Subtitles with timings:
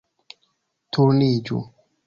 [0.97, 1.63] Turniĝu